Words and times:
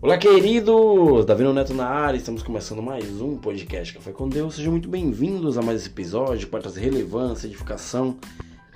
Olá, 0.00 0.16
queridos! 0.16 1.26
Davi 1.26 1.42
Neto 1.52 1.74
na 1.74 1.88
área, 1.88 2.16
estamos 2.16 2.40
começando 2.40 2.80
mais 2.80 3.20
um 3.20 3.36
podcast 3.36 3.92
Café 3.92 4.12
com 4.12 4.28
Deus. 4.28 4.54
Sejam 4.54 4.70
muito 4.70 4.88
bem-vindos 4.88 5.58
a 5.58 5.62
mais 5.62 5.80
esse 5.80 5.88
episódio 5.88 6.46
para 6.46 6.60
trazer 6.60 6.82
relevância, 6.82 7.48
edificação 7.48 8.16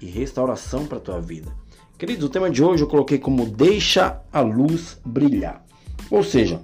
e 0.01 0.07
restauração 0.07 0.85
para 0.85 0.99
a 0.99 1.01
tua 1.01 1.21
vida. 1.21 1.49
Queridos, 1.97 2.25
o 2.25 2.29
tema 2.29 2.51
de 2.51 2.65
hoje 2.65 2.83
eu 2.83 2.89
coloquei 2.89 3.21
como 3.21 3.47
Deixa 3.47 4.21
a 4.33 4.41
luz 4.41 5.01
brilhar. 5.05 5.65
Ou 6.11 6.25
seja, 6.25 6.61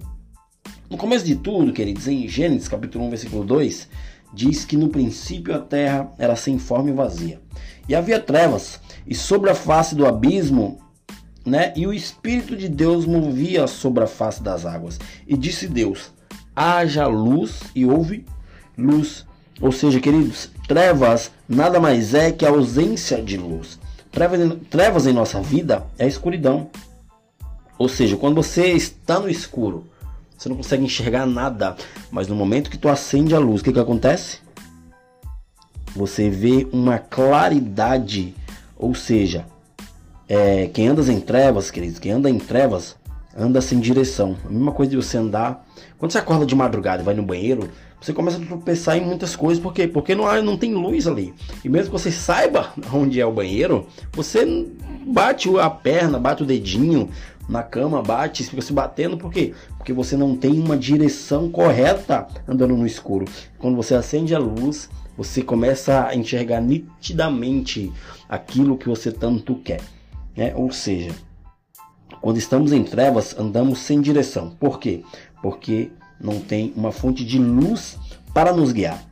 no 0.91 0.97
começo 0.97 1.25
de 1.25 1.37
tudo, 1.37 1.73
queridos, 1.73 2.09
em 2.09 2.27
Gênesis 2.27 2.67
capítulo 2.67 3.05
1, 3.05 3.11
versículo 3.11 3.45
2, 3.45 3.89
diz 4.35 4.65
que 4.65 4.77
no 4.77 4.89
princípio 4.89 5.55
a 5.55 5.61
terra 5.61 6.13
era 6.19 6.35
sem 6.35 6.59
forma 6.59 6.91
e 6.91 6.95
vazia. 6.95 7.41
E 7.89 7.95
havia 7.95 8.19
trevas, 8.19 8.81
e 9.07 9.15
sobre 9.15 9.51
a 9.51 9.55
face 9.55 9.95
do 9.95 10.05
abismo 10.05 10.81
né? 11.49 11.73
E 11.75 11.87
o 11.87 11.93
Espírito 11.93 12.57
de 12.57 12.69
Deus 12.69 13.07
movia 13.07 13.67
sobre 13.67 14.05
a 14.05 14.07
face 14.07 14.43
das 14.43 14.65
águas. 14.65 14.99
E 15.27 15.37
disse 15.37 15.67
Deus: 15.67 16.13
haja 16.55 17.07
luz, 17.07 17.63
e 17.75 17.87
houve 17.87 18.25
luz. 18.77 19.27
Ou 19.61 19.73
seja, 19.73 20.01
queridos, 20.01 20.51
trevas 20.69 21.31
nada 21.49 21.81
mais 21.81 22.15
é 22.15 22.31
que 22.31 22.47
a 22.47 22.51
ausência 22.51 23.23
de 23.23 23.37
luz. 23.37 23.79
Trevas, 24.11 24.57
trevas 24.71 25.07
em 25.07 25.13
nossa 25.13 25.41
vida 25.41 25.87
é 25.99 26.07
escuridão. 26.07 26.71
Ou 27.79 27.89
seja, 27.89 28.17
quando 28.17 28.37
você 28.37 28.73
está 28.73 29.21
no 29.21 29.29
escuro, 29.29 29.87
você 30.37 30.49
não 30.49 30.57
consegue 30.57 30.85
enxergar 30.85 31.27
nada. 31.27 31.77
Mas 32.11 32.29
no 32.29 32.35
momento 32.35 32.71
que 32.71 32.79
tu 32.79 32.89
acende 32.89 33.35
a 33.35 33.39
luz, 33.39 33.61
o 33.61 33.65
que, 33.65 33.73
que 33.73 33.81
acontece? 33.81 34.39
Você 35.95 36.29
vê 36.29 36.67
uma 36.73 36.99
claridade. 36.99 38.35
Ou 38.77 38.95
seja, 38.95 39.47
é, 40.29 40.67
quem 40.67 40.89
anda 40.89 41.01
em 41.11 41.21
trevas, 41.21 41.71
queridos, 41.71 41.99
quem 41.99 42.13
anda 42.13 42.29
em 42.29 42.39
trevas, 42.39 42.97
anda 43.37 43.61
sem 43.61 43.81
direção. 43.81 44.37
A 44.45 44.51
mesma 44.51 44.73
coisa 44.73 44.91
de 44.91 44.97
você 44.97 45.17
andar. 45.17 45.67
Quando 45.97 46.13
você 46.13 46.19
acorda 46.19 46.45
de 46.45 46.55
madrugada 46.55 47.03
e 47.03 47.05
vai 47.05 47.15
no 47.15 47.23
banheiro, 47.23 47.71
você 48.01 48.13
começa 48.13 48.37
a 48.37 48.45
tropeçar 48.45 48.97
em 48.97 49.05
muitas 49.05 49.35
coisas. 49.35 49.63
Por 49.63 49.73
quê? 49.73 49.89
Porque 49.89 50.15
não, 50.15 50.27
há, 50.27 50.43
não 50.43 50.57
tem 50.57 50.75
luz 50.75 51.07
ali. 51.07 51.33
E 51.65 51.69
mesmo 51.69 51.87
que 51.87 51.99
você 51.99 52.13
saiba 52.13 52.73
onde 52.93 53.21
é 53.21 53.25
o 53.25 53.33
banheiro, 53.33 53.87
você 54.13 54.47
bate 55.07 55.49
a 55.59 55.71
perna, 55.71 56.19
bate 56.19 56.43
o 56.43 56.47
dedinho 56.47 57.09
na 57.49 57.63
cama, 57.63 58.03
bate, 58.03 58.45
fica 58.45 58.61
se 58.61 58.73
batendo. 58.73 59.17
Por 59.17 59.33
quê? 59.33 59.55
Porque 59.79 59.93
você 59.93 60.17
não 60.17 60.37
tem 60.37 60.61
uma 60.61 60.77
direção 60.77 61.51
correta 61.51 62.27
andando 62.47 62.77
no 62.77 62.87
escuro. 62.87 63.25
Quando 63.59 63.77
você 63.77 63.95
acende 63.95 64.35
a 64.35 64.39
luz, 64.39 64.91
você 65.17 65.43
começa 65.43 66.07
a 66.07 66.15
enxergar 66.15 66.61
nitidamente 66.61 67.91
aquilo 68.29 68.77
que 68.77 68.89
você 68.89 69.11
tanto 69.11 69.55
quer. 69.57 69.81
Né? 70.39 70.53
Ou 70.55 70.71
seja, 70.71 71.11
quando 72.21 72.37
estamos 72.37 72.71
em 72.71 72.85
trevas, 72.85 73.37
andamos 73.37 73.81
sem 73.81 74.01
direção. 74.01 74.51
Por 74.51 74.79
quê? 74.79 75.03
Porque 75.43 75.91
não 76.21 76.39
tem 76.39 76.73
uma 76.77 76.93
fonte 76.93 77.25
de 77.25 77.41
luz 77.41 77.99
para 78.33 78.53
nos 78.53 78.71
guiar. 78.71 79.05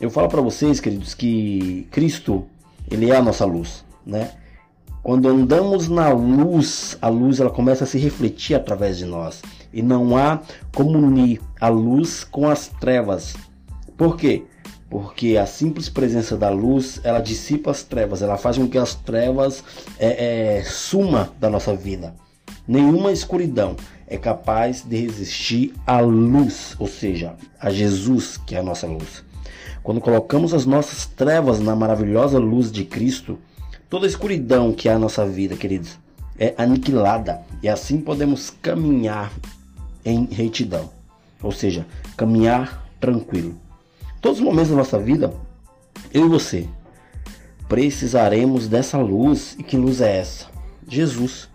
Eu 0.00 0.08
falo 0.08 0.28
para 0.28 0.40
vocês, 0.40 0.78
queridos, 0.78 1.14
que 1.14 1.88
Cristo, 1.90 2.46
ele 2.88 3.10
é 3.10 3.16
a 3.16 3.22
nossa 3.22 3.44
luz, 3.44 3.84
né? 4.06 4.30
Quando 5.02 5.28
andamos 5.28 5.88
na 5.88 6.10
luz, 6.10 6.96
a 7.02 7.08
luz 7.08 7.40
ela 7.40 7.50
começa 7.50 7.82
a 7.82 7.86
se 7.86 7.98
refletir 7.98 8.54
através 8.54 8.98
de 8.98 9.04
nós 9.04 9.42
e 9.72 9.82
não 9.82 10.16
há 10.16 10.40
como 10.72 10.96
unir 10.96 11.40
a 11.60 11.68
luz 11.68 12.22
com 12.22 12.48
as 12.48 12.68
trevas. 12.68 13.34
Por 13.96 14.16
quê? 14.16 14.44
Porque 14.88 15.36
a 15.36 15.46
simples 15.46 15.88
presença 15.88 16.36
da 16.36 16.48
luz 16.48 17.00
ela 17.02 17.20
dissipa 17.20 17.70
as 17.70 17.82
trevas, 17.82 18.22
ela 18.22 18.36
faz 18.36 18.56
com 18.56 18.68
que 18.68 18.78
as 18.78 18.94
trevas 18.94 19.64
é, 19.98 20.58
é, 20.58 20.64
suma 20.64 21.32
da 21.40 21.50
nossa 21.50 21.74
vida. 21.74 22.14
Nenhuma 22.66 23.12
escuridão 23.12 23.76
é 24.06 24.16
capaz 24.16 24.82
de 24.82 24.96
resistir 24.96 25.74
à 25.86 26.00
luz, 26.00 26.76
ou 26.78 26.86
seja, 26.86 27.34
a 27.60 27.70
Jesus 27.70 28.36
que 28.36 28.54
é 28.54 28.58
a 28.58 28.62
nossa 28.62 28.86
luz. 28.86 29.24
Quando 29.82 30.00
colocamos 30.00 30.52
as 30.54 30.66
nossas 30.66 31.06
trevas 31.06 31.60
na 31.60 31.74
maravilhosa 31.76 32.38
luz 32.38 32.70
de 32.70 32.84
Cristo, 32.84 33.38
toda 33.88 34.06
a 34.06 34.08
escuridão 34.08 34.72
que 34.72 34.88
há 34.88 34.94
na 34.94 35.00
nossa 35.00 35.26
vida, 35.26 35.56
queridos, 35.56 35.98
é 36.38 36.54
aniquilada 36.58 37.40
e 37.62 37.68
assim 37.68 38.00
podemos 38.00 38.50
caminhar 38.62 39.32
em 40.04 40.26
retidão, 40.26 40.90
ou 41.42 41.50
seja, 41.50 41.86
caminhar 42.16 42.84
tranquilo. 43.00 43.56
Todos 44.26 44.40
os 44.40 44.44
momentos 44.44 44.70
da 44.70 44.76
nossa 44.78 44.98
vida, 44.98 45.32
eu 46.12 46.26
e 46.26 46.28
você, 46.28 46.66
precisaremos 47.68 48.66
dessa 48.66 48.98
luz. 48.98 49.54
E 49.56 49.62
que 49.62 49.76
luz 49.76 50.00
é 50.00 50.18
essa? 50.18 50.46
Jesus. 50.88 51.48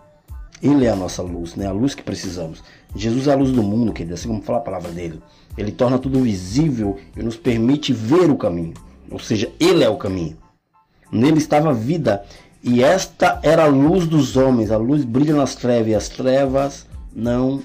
Ele 0.64 0.86
é 0.86 0.90
a 0.90 0.96
nossa 0.96 1.22
luz, 1.22 1.58
né? 1.58 1.68
A 1.68 1.74
luz 1.74 1.94
que 1.94 2.02
precisamos. 2.02 2.64
Jesus 2.96 3.28
é 3.28 3.34
a 3.34 3.36
luz 3.36 3.52
do 3.52 3.62
mundo, 3.62 3.92
querido, 3.92 4.14
assim 4.14 4.30
como 4.30 4.42
fala 4.42 4.60
a 4.60 4.62
palavra 4.62 4.90
dele. 4.90 5.22
Ele 5.58 5.70
torna 5.70 6.00
tudo 6.00 6.22
visível 6.22 6.98
e 7.14 7.22
nos 7.22 7.36
permite 7.36 7.92
ver 7.92 8.32
o 8.32 8.38
caminho. 8.38 8.74
Ou 9.12 9.20
seja, 9.20 9.52
ele 9.60 9.84
é 9.84 9.90
o 9.90 9.98
caminho. 9.98 10.38
Nele 11.12 11.40
estava 11.40 11.72
a 11.72 11.74
vida 11.74 12.24
e 12.64 12.82
esta 12.82 13.38
era 13.44 13.66
a 13.66 13.68
luz 13.68 14.08
dos 14.08 14.38
homens. 14.38 14.72
A 14.72 14.78
luz 14.78 15.04
brilha 15.04 15.36
nas 15.36 15.56
trevas 15.56 15.88
e 15.90 15.96
as 15.96 16.08
trevas 16.08 16.88
não 17.14 17.62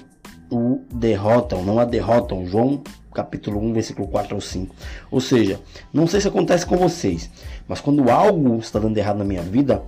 o 0.51 0.81
derrotam, 0.93 1.63
não 1.63 1.79
a 1.79 1.85
derrotam. 1.85 2.45
João 2.45 2.83
capítulo 3.17 3.59
1, 3.59 3.73
versículo 3.73 4.07
4 4.07 4.35
ao 4.35 4.41
5. 4.41 4.75
Ou 5.09 5.19
seja, 5.19 5.59
não 5.91 6.05
sei 6.05 6.21
se 6.21 6.27
acontece 6.27 6.67
com 6.67 6.77
vocês, 6.77 7.31
mas 7.67 7.81
quando 7.81 8.11
algo 8.11 8.57
está 8.59 8.77
dando 8.77 8.95
errado 8.95 9.17
na 9.17 9.23
minha 9.23 9.41
vida, 9.41 9.81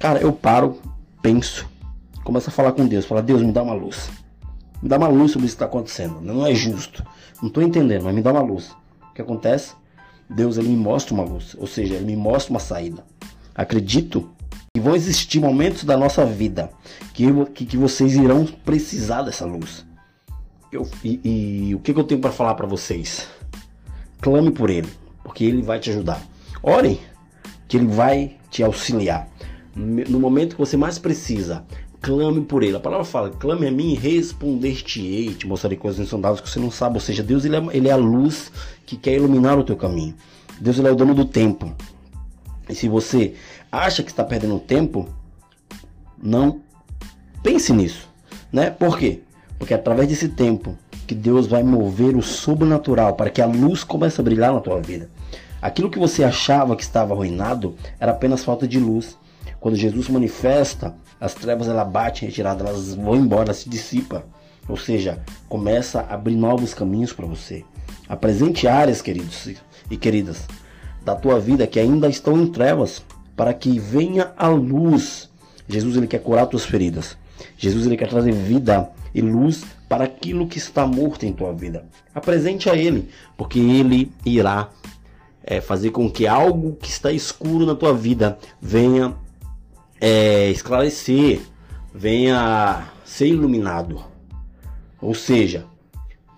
cara, 0.00 0.18
eu 0.18 0.32
paro, 0.32 0.80
penso, 1.22 1.68
começo 2.24 2.50
a 2.50 2.52
falar 2.52 2.72
com 2.72 2.84
Deus, 2.84 3.06
falar, 3.06 3.20
Deus, 3.20 3.40
me 3.40 3.52
dá 3.52 3.62
uma 3.62 3.72
luz. 3.72 4.10
Me 4.82 4.88
dá 4.88 4.98
uma 4.98 5.06
luz 5.06 5.30
sobre 5.30 5.46
isso 5.46 5.56
que 5.56 5.62
está 5.62 5.66
acontecendo. 5.66 6.20
Não 6.20 6.44
é 6.44 6.54
justo. 6.54 7.06
Não 7.40 7.48
estou 7.48 7.62
entendendo, 7.62 8.02
mas 8.02 8.14
me 8.14 8.20
dá 8.20 8.32
uma 8.32 8.42
luz. 8.42 8.74
O 9.10 9.14
que 9.14 9.22
acontece? 9.22 9.74
Deus 10.28 10.58
ele 10.58 10.68
me 10.68 10.76
mostra 10.76 11.14
uma 11.14 11.22
luz, 11.22 11.54
ou 11.56 11.68
seja, 11.68 11.94
ele 11.94 12.04
me 12.04 12.16
mostra 12.16 12.50
uma 12.52 12.58
saída. 12.58 13.04
Acredito 13.54 14.28
que 14.74 14.80
vão 14.80 14.96
existir 14.96 15.38
momentos 15.38 15.84
da 15.84 15.96
nossa 15.96 16.26
vida 16.26 16.68
que, 17.14 17.26
que, 17.54 17.64
que 17.64 17.76
vocês 17.76 18.16
irão 18.16 18.44
precisar 18.44 19.22
dessa 19.22 19.46
luz. 19.46 19.86
Eu, 20.76 20.86
e, 21.02 21.68
e 21.70 21.74
o 21.74 21.78
que, 21.78 21.94
que 21.94 21.98
eu 21.98 22.04
tenho 22.04 22.20
para 22.20 22.30
falar 22.30 22.54
para 22.54 22.66
vocês? 22.66 23.26
Clame 24.20 24.50
por 24.50 24.68
Ele, 24.68 24.88
porque 25.24 25.42
Ele 25.42 25.62
vai 25.62 25.80
te 25.80 25.88
ajudar. 25.88 26.22
Ore, 26.62 27.00
que 27.66 27.78
Ele 27.78 27.86
vai 27.86 28.36
te 28.50 28.62
auxiliar. 28.62 29.26
No 29.74 30.20
momento 30.20 30.54
que 30.54 30.60
você 30.60 30.76
mais 30.76 30.98
precisa, 30.98 31.64
clame 32.02 32.42
por 32.42 32.62
Ele. 32.62 32.76
A 32.76 32.80
palavra 32.80 33.06
fala: 33.06 33.30
clame 33.30 33.66
a 33.66 33.70
mim 33.70 33.92
e 33.92 33.94
responder-te-ei. 33.94 35.32
Te 35.34 35.46
mostrarei 35.46 35.78
coisas 35.78 35.98
insondáveis 35.98 36.42
que 36.42 36.50
você 36.50 36.60
não 36.60 36.70
sabe. 36.70 36.96
Ou 36.96 37.00
seja, 37.00 37.22
Deus 37.22 37.46
ele 37.46 37.56
é, 37.56 37.66
ele 37.72 37.88
é 37.88 37.92
a 37.92 37.96
luz 37.96 38.52
que 38.84 38.96
quer 38.96 39.14
iluminar 39.14 39.58
o 39.58 39.64
teu 39.64 39.76
caminho. 39.76 40.14
Deus 40.60 40.78
ele 40.78 40.88
é 40.88 40.92
o 40.92 40.96
dono 40.96 41.14
do 41.14 41.24
tempo. 41.24 41.74
E 42.68 42.74
se 42.74 42.86
você 42.86 43.34
acha 43.72 44.02
que 44.02 44.10
está 44.10 44.24
perdendo 44.24 44.58
tempo, 44.58 45.08
não 46.22 46.60
pense 47.42 47.72
nisso, 47.72 48.08
né? 48.52 48.70
Por 48.70 48.98
quê? 48.98 49.22
Porque 49.58 49.74
é 49.74 49.76
através 49.76 50.08
desse 50.08 50.28
tempo 50.28 50.76
que 51.06 51.14
Deus 51.14 51.46
vai 51.46 51.62
mover 51.62 52.16
o 52.16 52.22
sobrenatural 52.22 53.14
para 53.14 53.30
que 53.30 53.40
a 53.40 53.46
luz 53.46 53.84
comece 53.84 54.20
a 54.20 54.24
brilhar 54.24 54.52
na 54.52 54.60
tua 54.60 54.80
vida. 54.80 55.08
Aquilo 55.62 55.90
que 55.90 55.98
você 55.98 56.22
achava 56.22 56.76
que 56.76 56.82
estava 56.82 57.14
arruinado 57.14 57.74
era 57.98 58.12
apenas 58.12 58.44
falta 58.44 58.68
de 58.68 58.78
luz. 58.78 59.16
Quando 59.58 59.76
Jesus 59.76 60.08
manifesta, 60.08 60.94
as 61.20 61.34
trevas 61.34 61.68
ela 61.68 61.84
batem 61.84 62.28
retirada, 62.28 62.64
elas 62.64 62.94
vão 62.94 63.16
embora, 63.16 63.54
se 63.54 63.68
dissipa. 63.68 64.24
Ou 64.68 64.76
seja, 64.76 65.22
começa 65.48 66.00
a 66.00 66.14
abrir 66.14 66.36
novos 66.36 66.74
caminhos 66.74 67.12
para 67.12 67.26
você. 67.26 67.64
Apresente 68.08 68.68
áreas, 68.68 69.00
queridos 69.00 69.48
e 69.90 69.96
queridas, 69.96 70.46
da 71.04 71.14
tua 71.14 71.40
vida 71.40 71.66
que 71.66 71.80
ainda 71.80 72.08
estão 72.08 72.36
em 72.40 72.46
trevas, 72.46 73.02
para 73.36 73.54
que 73.54 73.78
venha 73.78 74.32
a 74.36 74.48
luz. 74.48 75.30
Jesus 75.68 75.96
ele 75.96 76.06
quer 76.06 76.22
curar 76.22 76.46
tuas 76.46 76.64
feridas. 76.64 77.16
Jesus 77.56 77.86
ele 77.86 77.96
quer 77.96 78.08
trazer 78.08 78.32
vida 78.32 78.88
e 79.16 79.22
luz 79.22 79.64
para 79.88 80.04
aquilo 80.04 80.46
que 80.46 80.58
está 80.58 80.86
morto 80.86 81.24
em 81.24 81.32
tua 81.32 81.50
vida. 81.50 81.86
Apresente 82.14 82.68
a 82.68 82.76
Ele, 82.76 83.08
porque 83.34 83.58
Ele 83.58 84.12
irá 84.26 84.68
é, 85.42 85.58
fazer 85.58 85.90
com 85.90 86.10
que 86.10 86.26
algo 86.26 86.76
que 86.76 86.90
está 86.90 87.10
escuro 87.10 87.64
na 87.64 87.74
tua 87.74 87.94
vida 87.94 88.38
venha 88.60 89.16
é, 89.98 90.50
esclarecer, 90.50 91.40
venha 91.94 92.88
ser 93.06 93.28
iluminado. 93.28 94.04
Ou 95.00 95.14
seja, 95.14 95.64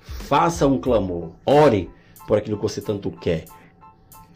faça 0.01 0.65
um 0.65 0.79
clamor, 0.79 1.33
ore 1.45 1.91
por 2.29 2.39
aquilo 2.39 2.59
que 2.59 2.63
você 2.63 2.81
tanto 2.81 3.11
quer. 3.11 3.47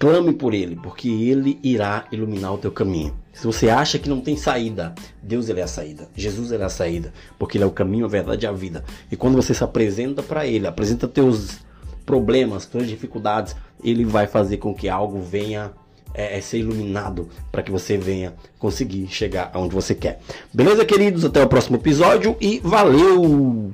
Clame 0.02 0.32
por 0.32 0.52
ele, 0.52 0.74
porque 0.74 1.08
ele 1.08 1.60
irá 1.62 2.06
iluminar 2.10 2.52
o 2.52 2.58
teu 2.58 2.72
caminho. 2.72 3.14
Se 3.32 3.46
você 3.46 3.70
acha 3.70 4.00
que 4.00 4.08
não 4.08 4.20
tem 4.20 4.36
saída, 4.36 4.92
Deus 5.22 5.48
ele 5.48 5.60
é 5.60 5.62
a 5.62 5.68
saída. 5.68 6.08
Jesus 6.16 6.50
ele 6.50 6.64
é 6.64 6.66
a 6.66 6.68
saída, 6.68 7.12
porque 7.38 7.56
ele 7.56 7.62
é 7.62 7.66
o 7.68 7.70
caminho, 7.70 8.04
a 8.04 8.08
verdade 8.08 8.44
e 8.44 8.48
a 8.48 8.50
vida. 8.50 8.84
E 9.12 9.16
quando 9.16 9.36
você 9.36 9.54
se 9.54 9.62
apresenta 9.62 10.20
para 10.20 10.44
ele, 10.44 10.66
apresenta 10.66 11.06
teus 11.06 11.60
problemas, 12.04 12.64
suas 12.64 12.88
dificuldades, 12.88 13.54
ele 13.80 14.04
vai 14.04 14.26
fazer 14.26 14.56
com 14.56 14.74
que 14.74 14.88
algo 14.88 15.20
venha 15.20 15.70
é, 16.12 16.36
é 16.36 16.40
ser 16.40 16.58
iluminado 16.58 17.28
para 17.52 17.62
que 17.62 17.70
você 17.70 17.96
venha 17.96 18.34
conseguir 18.58 19.06
chegar 19.06 19.52
aonde 19.54 19.72
você 19.72 19.94
quer. 19.94 20.18
Beleza, 20.52 20.84
queridos? 20.84 21.24
Até 21.24 21.44
o 21.44 21.48
próximo 21.48 21.76
episódio 21.76 22.36
e 22.40 22.58
valeu! 22.58 23.72